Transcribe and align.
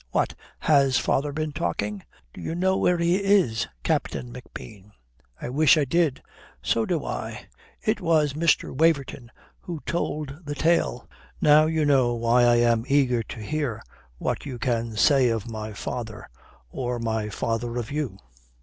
"What, 0.09 0.33
has 0.61 0.97
father 0.97 1.31
been 1.31 1.51
talking?" 1.51 2.01
"D'ye 2.33 2.55
know 2.55 2.75
where 2.75 2.97
he 2.97 3.17
is, 3.17 3.67
Captain 3.83 4.33
McBean?" 4.33 4.93
"I 5.39 5.49
wish 5.49 5.77
I 5.77 5.85
did." 5.85 6.23
"So 6.63 6.87
do 6.87 7.05
I. 7.05 7.45
It 7.83 8.01
was 8.01 8.33
Mr. 8.33 8.75
Waverton 8.75 9.31
who 9.59 9.83
told 9.85 10.39
the 10.43 10.55
tale. 10.55 11.07
Now 11.39 11.67
you 11.67 11.85
know 11.85 12.15
why 12.15 12.45
I 12.45 12.55
am 12.55 12.83
eager 12.87 13.21
to 13.21 13.39
hear 13.41 13.79
what 14.17 14.43
you 14.43 14.57
can 14.57 14.95
say 14.97 15.29
of 15.29 15.47
my 15.47 15.71
father 15.71 16.27
or 16.71 16.97
my 16.97 17.29
father 17.29 17.77
of 17.77 17.91
you." 17.91 18.17